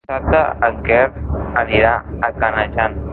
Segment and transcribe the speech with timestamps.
[0.09, 1.03] Dissabte en Quer
[1.65, 1.93] anirà
[2.29, 3.01] a Canejan.